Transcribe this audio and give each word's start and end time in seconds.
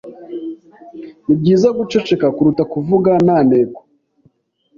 Nibyiza 1.25 1.67
guceceka, 1.77 2.27
kuruta 2.35 2.63
kuvuga 2.73 3.11
nta 3.25 3.37
ntego. 3.47 3.79